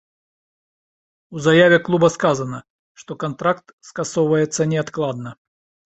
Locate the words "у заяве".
1.35-1.77